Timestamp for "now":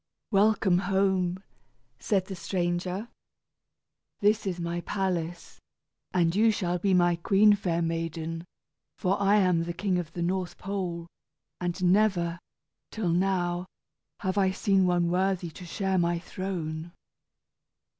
13.09-13.67